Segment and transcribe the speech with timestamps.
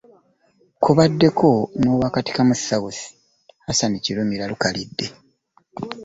[0.83, 1.47] Kubaddeko
[1.79, 3.01] n'owa Katikamu South
[3.65, 5.05] Hassan Kirumira Lukalidde.